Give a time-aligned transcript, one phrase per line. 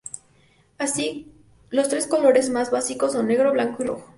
[0.79, 1.31] Así,
[1.69, 4.09] los tres colores más básicos son negros, blanco, y rojo.